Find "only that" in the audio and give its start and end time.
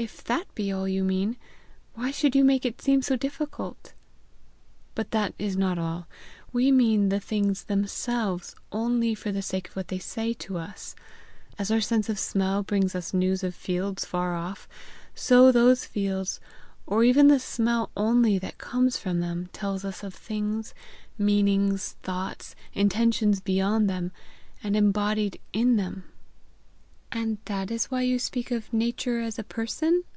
17.96-18.58